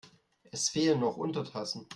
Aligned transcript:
Es 0.49 0.69
fehlen 0.69 1.01
noch 1.01 1.15
Untertassen. 1.17 1.87